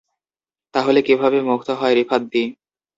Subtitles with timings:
[0.73, 2.43] তাহলে কীভাবে মুগ্ধ হয় রিফাত দ্বি।